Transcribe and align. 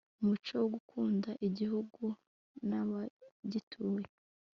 umuco 0.21 0.53
wo 0.61 0.67
gukunda 0.75 1.29
igihugu 1.47 2.03
n'abagituye 2.69 4.07